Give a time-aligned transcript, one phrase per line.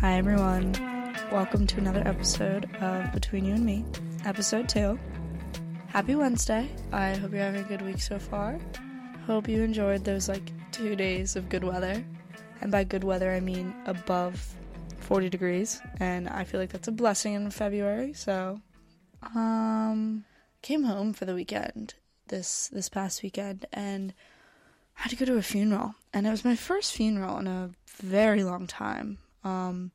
[0.00, 0.74] Hi, everyone.
[1.32, 3.84] Welcome to another episode of Between You and Me,
[4.24, 4.96] episode two.
[5.88, 6.70] Happy Wednesday.
[6.92, 8.60] I hope you're having a good week so far.
[9.26, 12.04] Hope you enjoyed those like two days of good weather.
[12.60, 14.40] And by good weather, I mean above
[14.98, 15.80] 40 degrees.
[15.98, 18.12] And I feel like that's a blessing in February.
[18.12, 18.60] So,
[19.34, 20.24] um,
[20.62, 21.94] came home for the weekend
[22.28, 24.14] this this past weekend and
[24.96, 25.96] I had to go to a funeral.
[26.14, 29.18] And it was my first funeral in a very long time.
[29.48, 29.92] Um,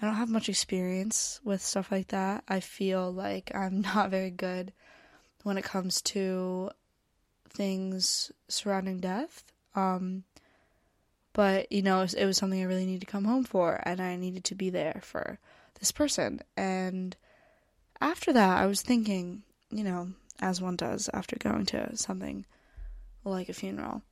[0.00, 2.44] I don't have much experience with stuff like that.
[2.48, 4.72] I feel like I'm not very good
[5.42, 6.70] when it comes to
[7.48, 9.44] things surrounding death.
[9.74, 10.24] Um,
[11.32, 13.80] but you know, it was, it was something I really needed to come home for,
[13.84, 15.38] and I needed to be there for
[15.78, 16.42] this person.
[16.56, 17.16] And
[18.00, 20.10] after that, I was thinking, you know,
[20.40, 22.44] as one does after going to something
[23.24, 24.02] like a funeral,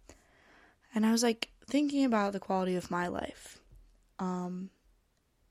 [0.94, 3.59] and I was like thinking about the quality of my life.
[4.20, 4.70] Um,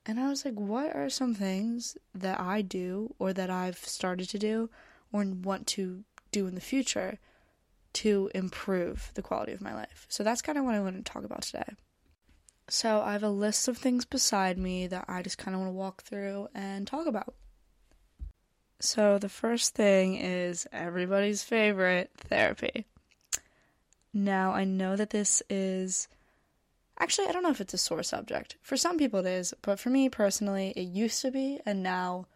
[0.05, 4.29] and I was like, what are some things that I do or that I've started
[4.29, 4.69] to do
[5.11, 7.17] or want to do in the future
[7.91, 10.05] to improve the quality of my life?
[10.07, 11.73] So that's kind of what I want to talk about today.
[12.69, 15.69] So I have a list of things beside me that I just kind of want
[15.69, 17.33] to walk through and talk about.
[18.79, 22.85] So the first thing is everybody's favorite therapy.
[24.13, 26.07] Now, I know that this is
[26.99, 28.57] Actually, I don't know if it's a sore subject.
[28.61, 32.27] For some people it is, but for me personally, it used to be, and now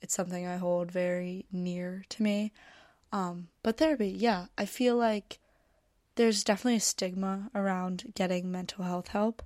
[0.00, 2.52] it's something I hold very near to me.
[3.12, 5.38] Um, but therapy, yeah, I feel like
[6.14, 9.42] there's definitely a stigma around getting mental health help,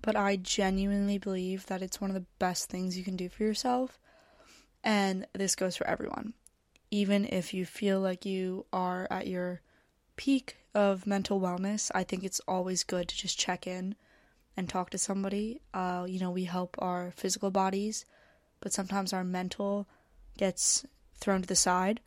[0.00, 3.42] but I genuinely believe that it's one of the best things you can do for
[3.42, 3.98] yourself.
[4.84, 6.34] And this goes for everyone.
[6.90, 9.60] Even if you feel like you are at your
[10.18, 13.94] peak of mental wellness, I think it's always good to just check in
[14.56, 15.62] and talk to somebody.
[15.72, 18.04] Uh, you know, we help our physical bodies,
[18.60, 19.88] but sometimes our mental
[20.36, 20.84] gets
[21.14, 22.00] thrown to the side.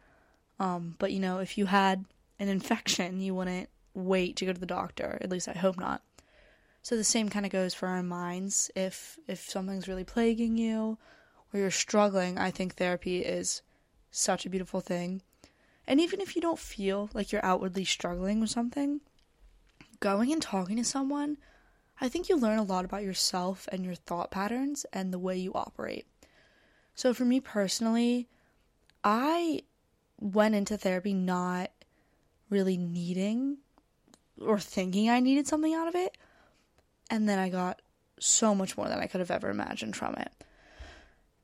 [0.59, 2.05] Um, but you know, if you had
[2.37, 5.17] an infection, you wouldn't wait to go to the doctor.
[5.21, 6.03] At least I hope not.
[6.83, 8.69] So the same kind of goes for our minds.
[8.75, 10.97] If if something's really plaguing you
[11.53, 13.61] or you're struggling, I think therapy is
[14.11, 15.21] such a beautiful thing.
[15.87, 19.01] And even if you don't feel like you're outwardly struggling with something,
[19.99, 21.37] going and talking to someone,
[21.99, 25.37] I think you learn a lot about yourself and your thought patterns and the way
[25.37, 26.05] you operate.
[26.95, 28.27] So for me personally,
[29.03, 29.61] I
[30.19, 31.71] went into therapy not
[32.49, 33.57] really needing
[34.39, 36.17] or thinking I needed something out of it.
[37.09, 37.81] And then I got
[38.19, 40.31] so much more than I could have ever imagined from it.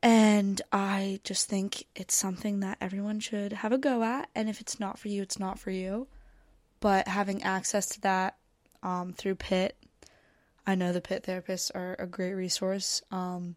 [0.01, 4.29] And I just think it's something that everyone should have a go at.
[4.35, 6.07] And if it's not for you, it's not for you.
[6.79, 8.37] But having access to that
[8.83, 9.75] um, through Pitt,
[10.65, 13.01] I know the Pitt therapists are a great resource.
[13.11, 13.55] Um,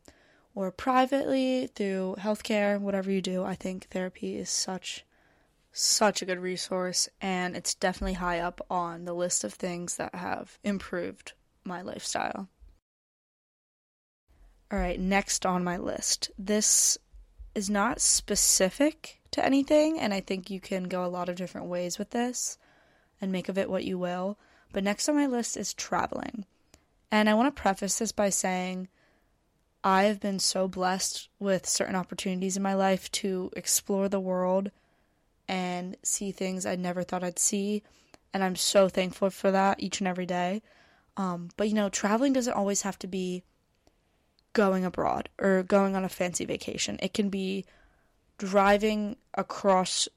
[0.54, 5.04] or privately through healthcare, whatever you do, I think therapy is such
[5.72, 10.12] such a good resource and it's definitely high up on the list of things that
[10.14, 11.32] have improved
[11.64, 12.48] my lifestyle.
[14.72, 16.30] All right, next on my list.
[16.38, 16.96] This
[17.56, 21.66] is not specific to anything, and I think you can go a lot of different
[21.66, 22.56] ways with this
[23.20, 24.38] and make of it what you will.
[24.72, 26.46] But next on my list is traveling.
[27.10, 28.86] And I want to preface this by saying
[29.82, 34.70] I have been so blessed with certain opportunities in my life to explore the world
[35.48, 37.82] and see things I never thought I'd see.
[38.32, 40.62] And I'm so thankful for that each and every day.
[41.16, 43.42] Um, but you know, traveling doesn't always have to be
[44.52, 46.98] going abroad or going on a fancy vacation.
[47.02, 47.64] It can be
[48.38, 50.08] driving across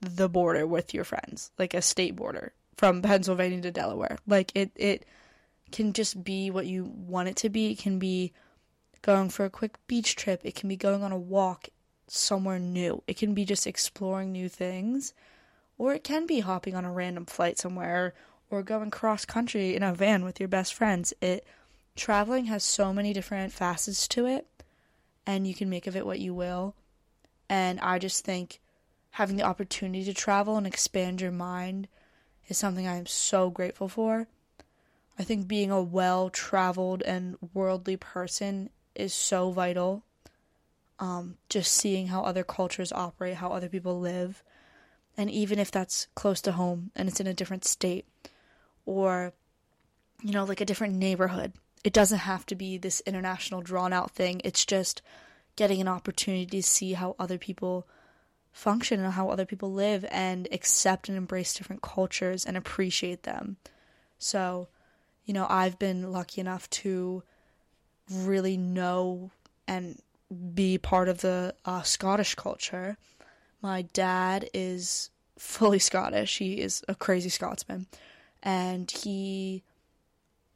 [0.00, 4.18] the border with your friends, like a state border from Pennsylvania to Delaware.
[4.26, 5.06] Like it it
[5.70, 7.72] can just be what you want it to be.
[7.72, 8.32] It can be
[9.02, 10.40] going for a quick beach trip.
[10.44, 11.68] It can be going on a walk
[12.06, 13.02] somewhere new.
[13.06, 15.14] It can be just exploring new things.
[15.78, 18.14] Or it can be hopping on a random flight somewhere
[18.50, 21.14] or going cross country in a van with your best friends.
[21.20, 21.46] It
[22.00, 24.46] traveling has so many different facets to it,
[25.26, 26.74] and you can make of it what you will.
[27.48, 28.60] And I just think
[29.10, 31.88] having the opportunity to travel and expand your mind
[32.48, 34.28] is something I am so grateful for.
[35.18, 40.02] I think being a well traveled and worldly person is so vital.
[40.98, 44.42] Um, just seeing how other cultures operate, how other people live,
[45.18, 48.06] and even if that's close to home and it's in a different state
[48.86, 49.34] or,
[50.22, 51.52] you know, like a different neighborhood,
[51.84, 54.40] it doesn't have to be this international drawn out thing.
[54.44, 55.02] It's just
[55.56, 57.86] getting an opportunity to see how other people
[58.52, 63.56] function and how other people live and accept and embrace different cultures and appreciate them.
[64.18, 64.68] So,
[65.24, 67.22] you know, I've been lucky enough to
[68.10, 69.30] really know
[69.66, 70.00] and
[70.54, 72.96] be part of the uh, Scottish culture.
[73.62, 76.38] My dad is fully Scottish.
[76.38, 77.86] He is a crazy Scotsman.
[78.42, 79.62] And he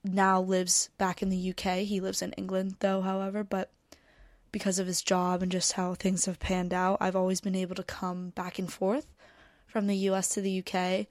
[0.05, 1.79] now lives back in the UK.
[1.79, 3.71] He lives in England, though, however, but
[4.53, 7.75] because of his job and just how things have panned out, I've always been able
[7.75, 9.07] to come back and forth
[9.67, 11.07] from the US to the UK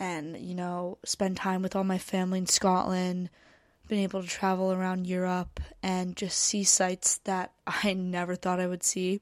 [0.00, 3.30] and, you know, spend time with all my family in Scotland,
[3.86, 8.66] been able to travel around Europe and just see sights that I never thought I
[8.66, 9.20] would see.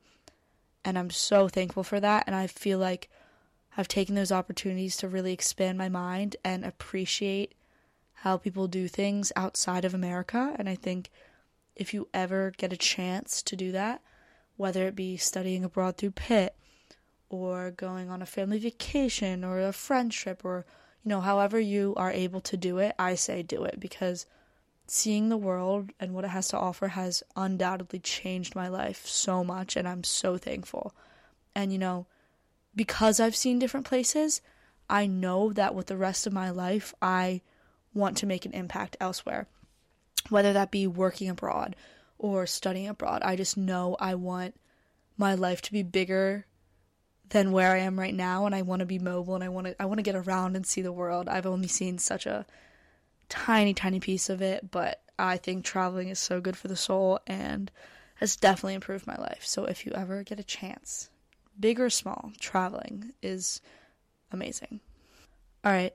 [0.85, 2.25] And I'm so thankful for that.
[2.27, 3.11] And I feel like
[3.77, 7.55] I've taken those opportunities to really expand my mind and appreciate
[8.25, 10.55] how people do things outside of America.
[10.59, 11.11] And I think
[11.77, 14.01] if you ever get a chance to do that,
[14.57, 16.57] whether it be studying abroad through Pitt
[17.29, 20.65] or going on a family vacation or a friend trip or,
[21.05, 24.25] you know, however you are able to do it, I say do it because
[24.87, 29.45] seeing the world and what it has to offer has undoubtedly changed my life so
[29.45, 30.95] much, and I'm so thankful.
[31.55, 32.07] And you know,
[32.75, 34.41] because I've seen different places,
[34.89, 37.43] I know that with the rest of my life, I
[37.95, 39.47] want to make an impact elsewhere,
[40.29, 41.77] whether that be working abroad
[42.19, 43.23] or studying abroad.
[43.23, 44.55] I just know I want
[45.17, 46.47] my life to be bigger
[47.31, 49.67] than where I am right now and I want to be mobile and I want
[49.67, 51.29] to I want to get around and see the world.
[51.29, 52.47] I've only seen such a
[53.29, 57.21] tiny, tiny piece of it, but I think traveling is so good for the soul
[57.27, 57.71] and
[58.17, 59.45] has definitely improved my life.
[59.45, 61.09] So if you ever get a chance,
[61.59, 63.61] big or small, traveling is
[64.31, 64.81] amazing.
[65.65, 65.95] All right,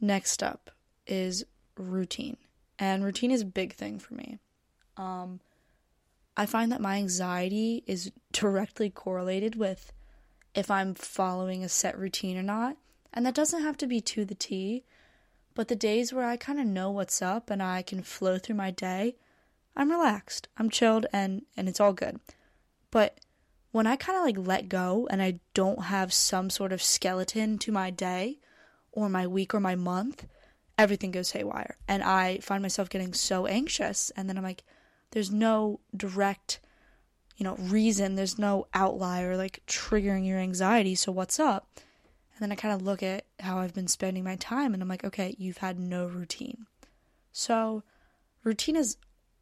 [0.00, 0.70] next up
[1.10, 1.44] is
[1.76, 2.36] routine.
[2.78, 4.38] And routine is a big thing for me.
[4.96, 5.40] Um,
[6.36, 9.92] I find that my anxiety is directly correlated with
[10.54, 12.76] if I'm following a set routine or not.
[13.12, 14.84] And that doesn't have to be to the T.
[15.54, 18.56] But the days where I kind of know what's up and I can flow through
[18.56, 19.16] my day,
[19.76, 22.20] I'm relaxed, I'm chilled, and, and it's all good.
[22.90, 23.18] But
[23.72, 27.58] when I kind of like let go and I don't have some sort of skeleton
[27.58, 28.38] to my day
[28.92, 30.26] or my week or my month,
[30.78, 31.76] everything goes haywire.
[31.88, 34.10] And I find myself getting so anxious.
[34.16, 34.64] And then I'm like,
[35.10, 36.60] there's no direct,
[37.36, 40.94] you know, reason, there's no outlier like triggering your anxiety.
[40.94, 41.68] So what's up?
[41.76, 44.88] And then I kind of look at how I've been spending my time and I'm
[44.88, 46.66] like, okay, you've had no routine.
[47.32, 47.82] So,
[48.42, 48.96] routine has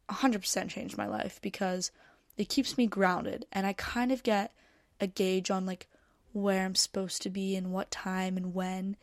[0.09, 1.91] 100% changed my life because
[2.37, 4.53] it keeps me grounded and I kind of get
[4.99, 5.87] a gauge on like
[6.33, 8.97] where I'm supposed to be and what time and when.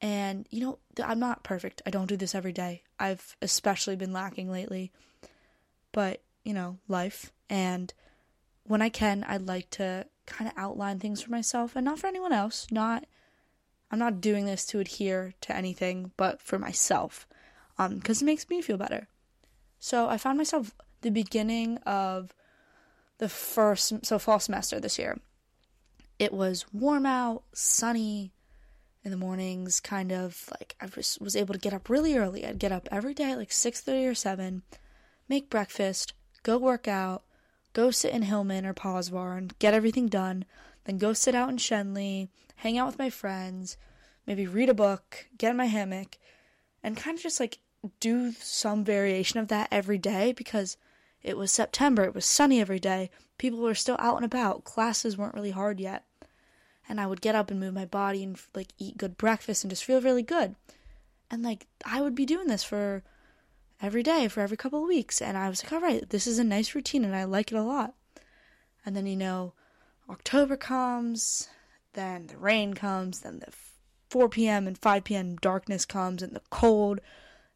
[0.00, 1.82] And you know, I'm not perfect.
[1.86, 2.82] I don't do this every day.
[2.98, 4.92] I've especially been lacking lately.
[5.92, 7.92] But, you know, life and
[8.64, 12.06] when I can, I'd like to kind of outline things for myself and not for
[12.06, 13.06] anyone else, not
[13.90, 17.26] I'm not doing this to adhere to anything but for myself
[17.78, 19.08] because um, it makes me feel better.
[19.78, 22.34] So I found myself the beginning of
[23.18, 25.18] the first, so fall semester this year.
[26.18, 28.32] It was warm out, sunny
[29.08, 32.44] in the mornings, kind of like I was, was able to get up really early.
[32.44, 34.62] I'd get up every day at like 6.30 or 7,
[35.30, 36.12] make breakfast,
[36.42, 37.22] go work out,
[37.72, 40.44] go sit in Hillman or Posvar, get everything done,
[40.84, 43.78] then go sit out in Schenley, hang out with my friends,
[44.26, 46.18] maybe read a book, get in my hammock,
[46.82, 47.60] and kind of just like
[48.00, 50.76] do some variation of that every day because
[51.22, 55.16] it was September, it was sunny every day, people were still out and about, classes
[55.16, 56.04] weren't really hard yet.
[56.88, 59.70] And I would get up and move my body and like eat good breakfast and
[59.70, 60.54] just feel really good.
[61.30, 63.02] And like I would be doing this for
[63.80, 66.38] every day for every couple of weeks and I was like, "All right, this is
[66.38, 67.94] a nice routine and I like it a lot."
[68.84, 69.52] And then you know,
[70.08, 71.48] October comes,
[71.92, 73.52] then the rain comes, then the
[74.08, 74.66] 4 p.m.
[74.66, 75.36] and 5 p.m.
[75.36, 77.00] darkness comes and the cold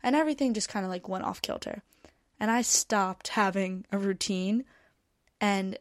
[0.03, 1.83] and everything just kind of like went off kilter.
[2.39, 4.65] And I stopped having a routine
[5.41, 5.79] and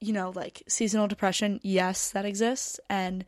[0.00, 3.24] you know, like seasonal depression, yes, that exists and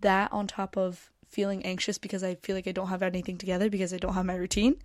[0.00, 3.70] that on top of feeling anxious because I feel like I don't have anything together
[3.70, 4.76] because I don't have my routine,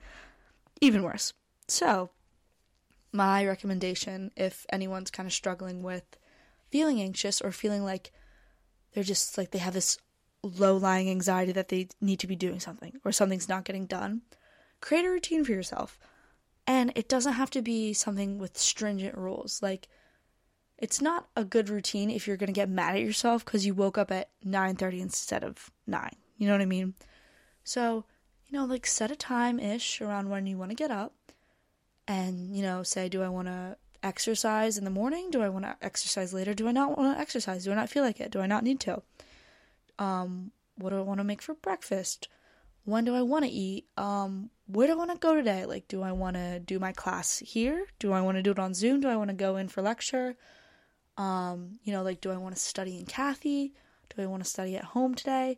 [0.81, 1.33] even worse.
[1.67, 2.09] So,
[3.11, 6.03] my recommendation if anyone's kind of struggling with
[6.71, 8.11] feeling anxious or feeling like
[8.93, 9.97] they're just like they have this
[10.43, 14.21] low lying anxiety that they need to be doing something or something's not getting done,
[14.81, 15.97] create a routine for yourself.
[16.65, 19.61] And it doesn't have to be something with stringent rules.
[19.61, 19.87] Like,
[20.83, 23.73] it's not a good routine if you're going to get mad at yourself because you
[23.73, 26.93] woke up at 9.30 instead of 9 you know what i mean
[27.63, 28.03] so
[28.47, 31.13] you know like set a time ish around when you want to get up
[32.07, 35.63] and you know say do i want to exercise in the morning do i want
[35.63, 38.31] to exercise later do i not want to exercise do i not feel like it
[38.31, 39.01] do i not need to
[39.99, 42.27] um, what do I want to make for breakfast?
[42.85, 43.85] When do I want to eat?
[43.95, 45.65] Um, where do I want to go today?
[45.65, 47.85] Like, do I want to do my class here?
[47.99, 48.99] Do I want to do it on Zoom?
[48.99, 50.35] Do I want to go in for lecture?
[51.17, 53.73] Um, you know, like, do I want to study in Cathy?
[54.15, 55.57] Do I want to study at home today?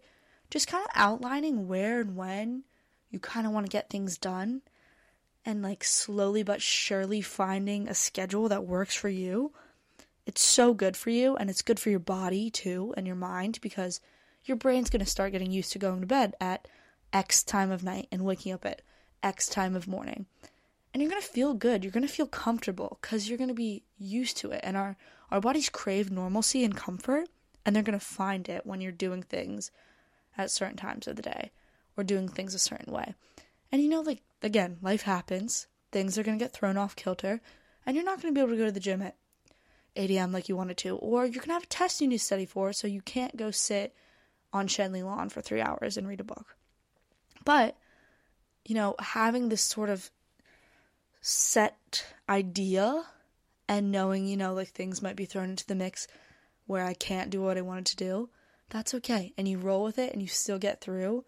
[0.50, 2.64] Just kind of outlining where and when
[3.10, 4.62] you kind of want to get things done
[5.46, 9.54] and like slowly but surely finding a schedule that works for you.
[10.26, 13.60] It's so good for you and it's good for your body too and your mind
[13.62, 14.02] because
[14.44, 16.68] your brain's going to start getting used to going to bed at
[17.14, 18.82] X time of night and waking up at
[19.24, 20.26] X time of morning.
[20.96, 21.84] And you're going to feel good.
[21.84, 24.96] You're going to feel comfortable cuz you're going to be used to it and our
[25.30, 27.28] our bodies crave normalcy and comfort
[27.66, 29.72] and they're going to find it when you're doing things
[30.38, 31.52] at certain times of the day
[31.98, 33.14] or doing things a certain way.
[33.72, 37.42] And you know, like, again, life happens, things are going to get thrown off kilter,
[37.86, 39.18] and you're not going to be able to go to the gym at
[39.96, 40.32] 8 a.m.
[40.32, 42.46] like you wanted to, or you're going to have a test you need to study
[42.46, 43.94] for, so you can't go sit
[44.54, 46.56] on Schenley Lawn for three hours and read a book.
[47.44, 47.78] But,
[48.66, 50.12] you know, having this sort of
[51.28, 53.04] set idea
[53.68, 56.08] and knowing, you know, like things might be thrown into the mix
[56.68, 58.30] where I can't do what I wanted to do,
[58.70, 59.34] that's okay.
[59.36, 61.26] And you roll with it and you still get through.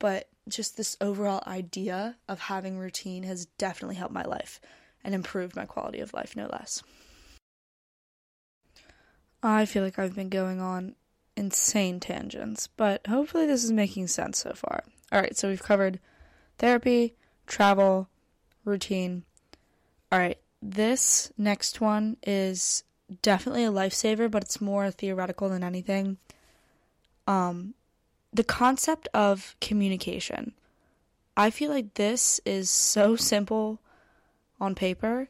[0.00, 4.60] But just this overall idea of having routine has definitely helped my life
[5.04, 6.82] and improved my quality of life, no less.
[9.44, 10.96] I feel like I've been going on
[11.36, 14.82] insane tangents, but hopefully this is making sense so far.
[15.12, 16.00] All right, so we've covered
[16.58, 17.14] therapy,
[17.46, 18.08] travel,
[18.64, 19.24] routine.
[20.12, 22.84] All right, this next one is
[23.22, 26.18] definitely a lifesaver, but it's more theoretical than anything.
[27.26, 27.74] Um,
[28.32, 30.52] the concept of communication.
[31.36, 33.80] I feel like this is so simple
[34.60, 35.28] on paper,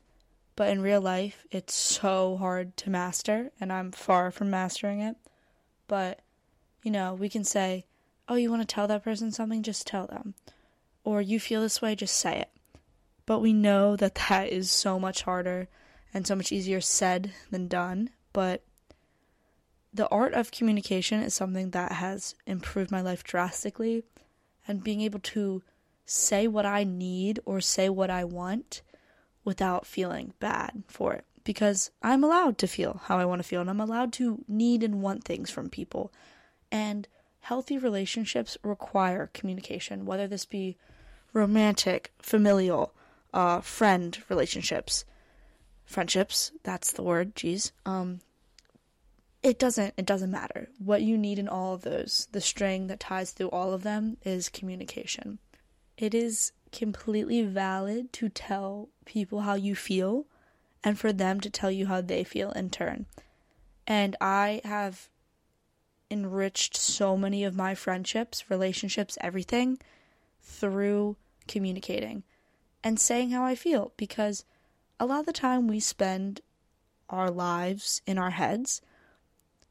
[0.56, 5.16] but in real life, it's so hard to master, and I'm far from mastering it.
[5.88, 6.21] But,
[6.83, 7.87] you know, we can say,
[8.28, 9.62] oh, you want to tell that person something?
[9.62, 10.35] Just tell them.
[11.04, 12.50] Or you feel this way, just say it.
[13.26, 15.68] But we know that that is so much harder
[16.14, 18.11] and so much easier said than done.
[18.33, 18.62] But
[19.92, 24.04] the art of communication is something that has improved my life drastically.
[24.68, 25.62] And being able to
[26.04, 28.83] say what I need or say what I want
[29.45, 31.25] without feeling bad for it.
[31.45, 34.83] Because I'm allowed to feel how I want to feel, and I'm allowed to need
[34.83, 36.12] and want things from people.
[36.73, 37.06] And
[37.40, 40.76] healthy relationships require communication, whether this be
[41.33, 42.92] romantic, familial,
[43.33, 45.04] uh, friend relationships,
[45.85, 46.52] friendships.
[46.62, 47.35] That's the word.
[47.35, 47.73] Jeez.
[47.85, 48.21] Um,
[49.47, 52.99] it doesn't it doesn't matter what you need in all of those the string that
[52.99, 55.38] ties through all of them is communication
[55.97, 60.26] it is completely valid to tell people how you feel
[60.83, 63.06] and for them to tell you how they feel in turn
[63.87, 65.09] and i have
[66.11, 69.78] enriched so many of my friendships relationships everything
[70.42, 71.16] through
[71.47, 72.25] communicating
[72.83, 74.45] and saying how i feel because
[74.99, 76.40] a lot of the time we spend
[77.09, 78.80] our lives in our heads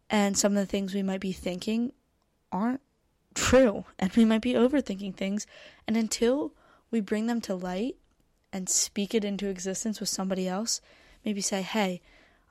[0.10, 1.92] and some of the things we might be thinking
[2.52, 2.82] aren't
[3.34, 5.46] true and we might be overthinking things
[5.88, 6.54] and until
[6.92, 7.96] we bring them to light
[8.54, 10.80] and speak it into existence with somebody else
[11.26, 12.02] maybe say hey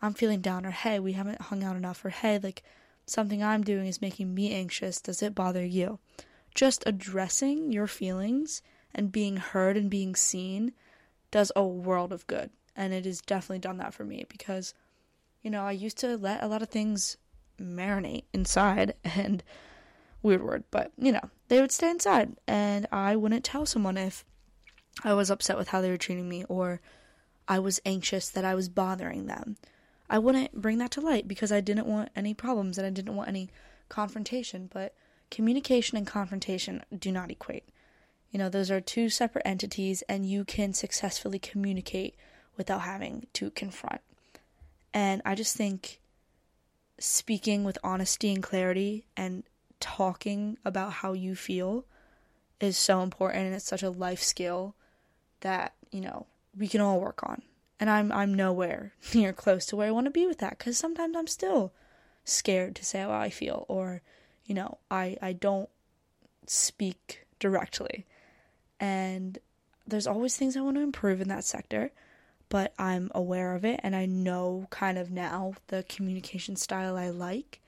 [0.03, 2.63] i'm feeling down or hey we haven't hung out enough or hey like
[3.07, 5.01] something i'm doing is making me anxious.
[5.01, 5.99] Does it bother you?
[6.55, 8.63] Just addressing your feelings
[8.95, 10.73] and being heard and being seen
[11.31, 14.75] does a world of good and it has definitely done that for me because
[15.43, 17.17] you know i used to let a lot of things
[17.61, 19.43] marinate inside and
[20.25, 24.25] weird word, but you know, they would stay inside and I wouldn't tell someone if
[25.05, 26.81] I was upset with how they were treating me or
[27.47, 29.57] I was anxious that I was bothering them.
[30.09, 33.17] I wouldn't bring that to light because I didn't want any problems and I didn't
[33.17, 33.51] want any
[33.89, 34.95] confrontation, but
[35.31, 37.69] communication and confrontation do not equate.
[38.35, 42.17] You know, those are two separate entities and you can successfully communicate
[42.57, 44.01] without having to confront.
[44.93, 46.01] And I just think
[46.99, 49.45] speaking with honesty and clarity and
[49.79, 51.85] talking about how you feel
[52.59, 54.75] is so important and it's such a life skill
[55.43, 56.27] that, you know,
[56.59, 57.41] we can all work on.
[57.79, 60.77] And I'm I'm nowhere near close to where I want to be with that cuz
[60.77, 61.73] sometimes I'm still
[62.25, 64.03] scared to say how I feel or,
[64.45, 65.71] you know, I I don't
[66.49, 68.07] speak directly.
[68.81, 69.39] And
[69.87, 71.93] there's always things I want to improve in that sector
[72.49, 77.11] but I'm aware of it and I know kind of now the communication style I
[77.11, 77.61] like.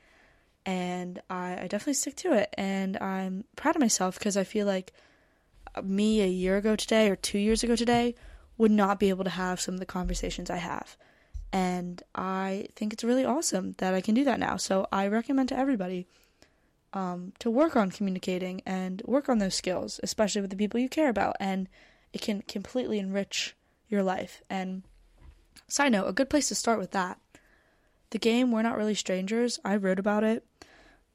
[0.65, 2.55] And I, I definitely stick to it.
[2.57, 4.93] And I'm proud of myself because I feel like
[5.75, 8.15] uh, me a year ago today or two years ago today
[8.59, 10.97] would not be able to have some of the conversations I have.
[11.53, 14.57] And I think it's really awesome that I can do that now.
[14.57, 16.07] So I recommend to everybody
[16.97, 20.89] um, to work on communicating and work on those skills, especially with the people you
[20.89, 21.37] care about.
[21.39, 21.69] And
[22.15, 23.55] it can completely enrich
[23.87, 24.43] your life.
[24.49, 24.83] And
[25.69, 27.21] side note, a good place to start with that.
[28.11, 30.47] The game We're Not Really Strangers, I wrote about it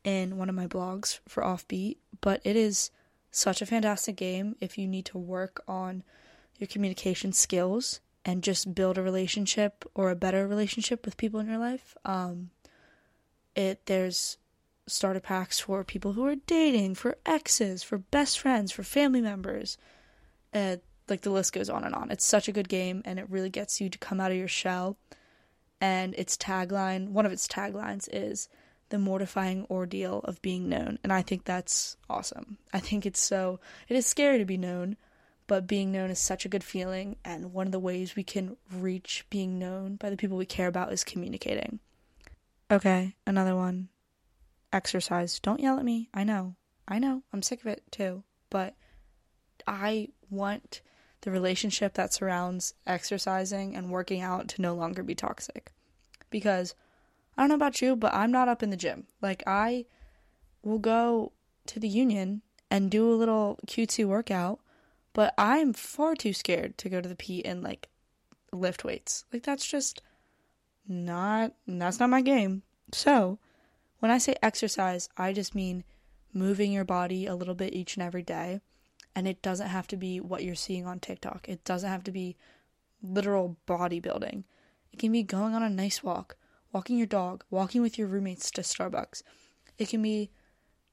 [0.03, 2.91] in one of my blogs for Offbeat, but it is
[3.31, 6.03] such a fantastic game if you need to work on
[6.59, 11.47] your communication skills and just build a relationship or a better relationship with people in
[11.47, 11.97] your life.
[12.05, 12.51] Um,
[13.55, 14.37] it there's
[14.87, 19.77] starter packs for people who are dating, for exes, for best friends, for family members.
[20.53, 22.11] Uh, like the list goes on and on.
[22.11, 24.47] It's such a good game, and it really gets you to come out of your
[24.47, 24.97] shell.
[25.79, 28.47] And its tagline, one of its taglines is
[28.89, 30.99] the mortifying ordeal of being known.
[31.03, 32.57] And I think that's awesome.
[32.73, 33.59] I think it's so,
[33.89, 34.97] it is scary to be known,
[35.47, 37.15] but being known is such a good feeling.
[37.25, 40.67] And one of the ways we can reach being known by the people we care
[40.67, 41.79] about is communicating.
[42.69, 43.89] Okay, another one
[44.73, 45.39] exercise.
[45.39, 46.09] Don't yell at me.
[46.13, 46.55] I know.
[46.87, 47.23] I know.
[47.31, 48.23] I'm sick of it too.
[48.49, 48.75] But
[49.67, 50.81] I want
[51.21, 55.71] the relationship that surrounds exercising and working out to no longer be toxic.
[56.29, 56.73] Because
[57.37, 59.07] I don't know about you, but I'm not up in the gym.
[59.21, 59.85] Like, I
[60.63, 61.31] will go
[61.67, 64.59] to the union and do a little cutesy workout,
[65.13, 67.89] but I'm far too scared to go to the P and like
[68.51, 69.25] lift weights.
[69.31, 70.01] Like, that's just
[70.87, 72.63] not, that's not my game.
[72.91, 73.39] So,
[74.01, 75.83] when I say exercise, I just mean
[76.33, 78.59] moving your body a little bit each and every day.
[79.15, 81.47] And it doesn't have to be what you're seeing on TikTok.
[81.47, 82.35] It doesn't have to be
[83.03, 84.43] literal bodybuilding.
[84.91, 86.35] It can be going on a nice walk,
[86.73, 89.21] walking your dog, walking with your roommates to Starbucks.
[89.77, 90.31] It can be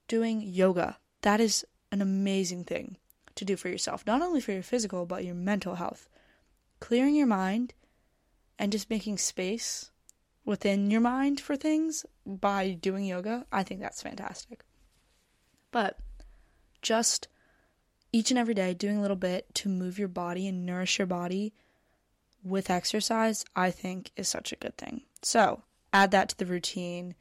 [0.07, 0.99] doing yoga.
[1.21, 2.97] That is an amazing thing
[3.33, 6.07] to do for yourself, not only for your physical, but your mental health.
[6.79, 7.73] Clearing your mind
[8.59, 9.89] and just making space
[10.45, 12.05] within your mind for things
[12.37, 14.63] by doing yoga, I think that's fantastic.
[15.71, 15.99] But
[16.81, 17.27] just
[18.11, 21.07] each and every day doing a little bit to move your body and nourish your
[21.07, 21.53] body
[22.43, 25.01] with exercise, I think is such a good thing.
[25.21, 27.15] So, add that to the routine,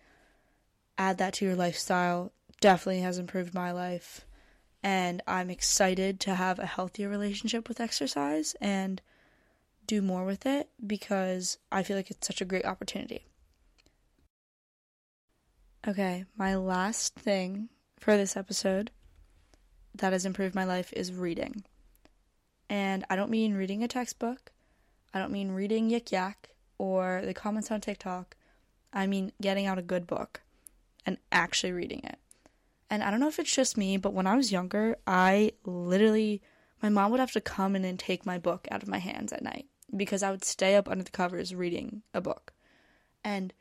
[0.97, 2.33] add that to your lifestyle.
[2.61, 4.25] Definitely has improved my life.
[4.83, 9.01] And I'm excited to have a healthier relationship with exercise and
[9.87, 13.27] do more with it because I feel like it's such a great opportunity.
[15.89, 18.91] Okay, my last thing for this episode
[19.95, 21.65] that has improved my life is reading.
[22.69, 24.53] And I don't mean reading a textbook,
[25.15, 28.37] I don't mean reading Yik Yak or the comments on TikTok.
[28.93, 30.43] I mean getting out a good book
[31.07, 32.19] and actually reading it.
[32.91, 36.43] And I don't know if it's just me, but when I was younger, I literally,
[36.83, 39.33] my mom would have to come in and take my book out of my hands
[39.33, 39.65] at night
[39.97, 42.53] because I would stay up under the covers reading a book.
[43.25, 43.55] And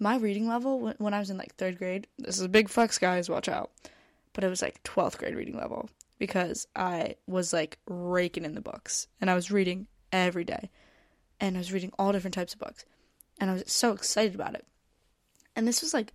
[0.00, 2.98] my reading level when I was in like third grade, this is a big flex,
[2.98, 3.70] guys, watch out.
[4.32, 8.60] But it was like 12th grade reading level because I was like raking in the
[8.60, 10.70] books and I was reading every day.
[11.40, 12.84] And I was reading all different types of books.
[13.38, 14.66] And I was so excited about it.
[15.56, 16.12] And this was like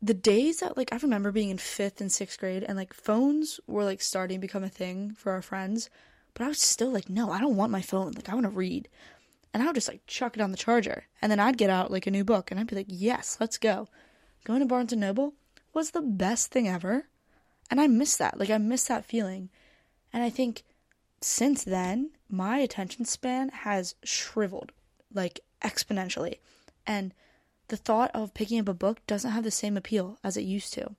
[0.00, 3.58] the days that like I remember being in fifth and sixth grade and like phones
[3.66, 5.90] were like starting to become a thing for our friends.
[6.34, 8.12] But I was still like, no, I don't want my phone.
[8.12, 8.88] Like I want to read.
[9.52, 11.06] And I would just like chuck it on the charger.
[11.22, 13.58] And then I'd get out like a new book and I'd be like, yes, let's
[13.58, 13.88] go.
[14.44, 15.34] Going to Barnes and Noble
[15.72, 17.08] was the best thing ever.
[17.70, 18.38] And I miss that.
[18.38, 19.50] Like I miss that feeling.
[20.12, 20.64] And I think
[21.20, 24.72] since then, my attention span has shriveled
[25.12, 26.38] like exponentially.
[26.86, 27.12] And
[27.68, 30.72] the thought of picking up a book doesn't have the same appeal as it used
[30.74, 30.94] to.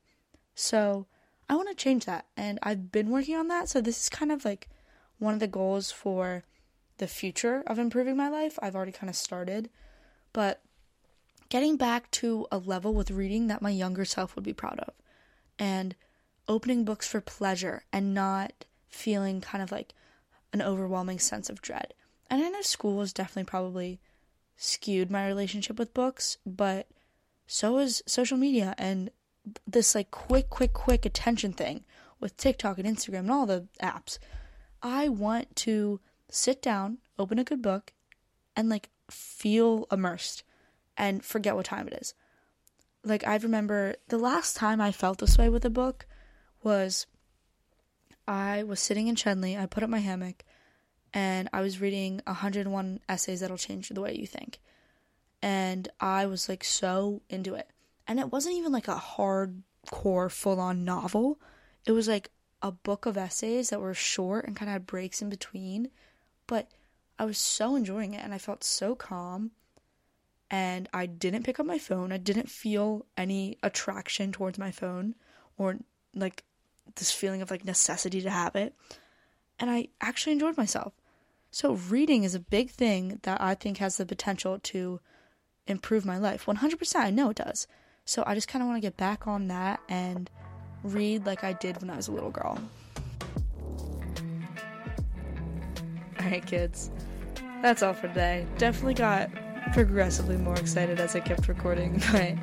[0.56, 1.08] So
[1.48, 2.26] I want to change that.
[2.38, 3.70] And I've been working on that.
[3.70, 4.70] So this is kind of like
[5.18, 6.44] one of the goals for
[7.00, 8.60] the future of improving my life.
[8.62, 9.70] I've already kind of started,
[10.32, 10.62] but
[11.50, 14.94] getting back to a level with reading that my younger self would be proud of
[15.58, 15.96] and
[16.48, 19.94] opening books for pleasure and not feeling kind of like
[20.54, 21.94] an overwhelming sense of dread.
[22.30, 24.00] And I know school has definitely probably
[24.56, 26.88] skewed my relationship with books, but
[27.48, 29.10] so is social media and
[29.66, 31.84] this like quick, quick, quick attention thing
[32.20, 34.20] with TikTok and Instagram and all the apps.
[34.82, 37.94] I want to sit down, open a good book,
[38.56, 40.44] and like feel immersed
[40.98, 42.14] and forget what time it is.
[43.04, 46.06] Like, I remember the last time I felt this way with a book
[46.62, 47.08] was
[48.28, 50.44] I was sitting in Schenley, I put up my hammock,
[51.14, 54.60] and I was reading 101 essays that'll change the way you think.
[55.42, 57.70] And I was like so into it.
[58.06, 61.40] And it wasn't even like a hardcore, full on novel.
[61.86, 62.30] It was like
[62.62, 65.90] a book of essays that were short and kind of had breaks in between
[66.50, 66.68] but
[67.20, 69.52] I was so enjoying it and I felt so calm.
[70.50, 72.12] And I didn't pick up my phone.
[72.12, 75.14] I didn't feel any attraction towards my phone
[75.60, 75.78] or
[76.16, 76.44] like
[76.96, 78.74] this feeling of like necessity to have it.
[79.60, 80.94] and I actually enjoyed myself.
[81.52, 85.00] So, reading is a big thing that I think has the potential to
[85.68, 86.46] improve my life.
[86.46, 87.68] 100%, I know it does.
[88.06, 90.30] So, I just kind of want to get back on that and
[90.84, 92.58] read like I did when I was a little girl.
[96.24, 96.92] Alright, kids,
[97.62, 98.46] that's all for today.
[98.58, 99.30] Definitely got
[99.74, 102.36] progressively more excited as I kept recording, but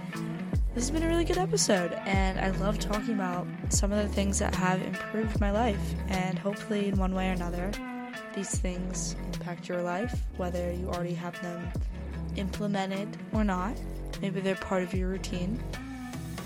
[0.75, 4.13] this has been a really good episode, and I love talking about some of the
[4.15, 7.71] things that have improved my life, and hopefully, in one way or another,
[8.35, 11.71] these things impact your life, whether you already have them
[12.37, 13.77] implemented or not.
[14.23, 15.63] Maybe they're part of your routine.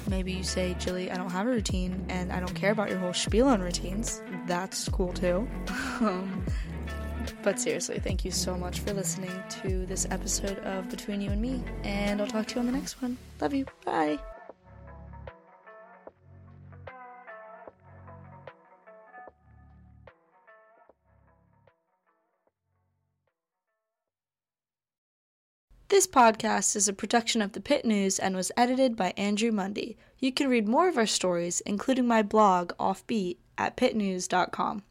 [0.09, 2.99] Maybe you say, Jilly, I don't have a routine and I don't care about your
[2.99, 4.23] whole spiel on routines.
[4.47, 5.49] That's cool too.
[6.01, 6.47] Um,
[7.43, 11.41] but seriously, thank you so much for listening to this episode of Between You and
[11.41, 13.17] Me, and I'll talk to you on the next one.
[13.41, 13.67] Love you.
[13.85, 14.19] Bye.
[25.89, 29.99] This podcast is a production of the Pitt News and was edited by Andrew Mundy.
[30.19, 34.85] You can read more of our stories, including my blog, Offbeat, at pittnews.com.